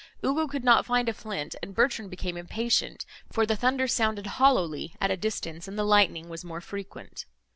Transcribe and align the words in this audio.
Ugo 0.25 0.47
could 0.47 0.63
not 0.63 0.83
find 0.87 1.07
a 1.07 1.13
flint, 1.13 1.53
and 1.61 1.75
Bertrand 1.75 2.09
became 2.09 2.35
impatient, 2.35 3.05
for 3.31 3.45
the 3.45 3.55
thunder 3.55 3.87
sounded 3.87 4.25
hollowly 4.25 4.95
at 4.99 5.11
a 5.11 5.15
distance, 5.15 5.67
and 5.67 5.77
the 5.77 5.83
lightning 5.83 6.27
was 6.27 6.43
more 6.43 6.59
frequent. 6.59 7.25